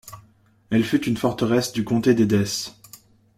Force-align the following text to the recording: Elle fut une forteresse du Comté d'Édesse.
Elle 0.71 0.83
fut 0.83 1.05
une 1.05 1.15
forteresse 1.15 1.73
du 1.73 1.83
Comté 1.83 2.15
d'Édesse. 2.15 2.75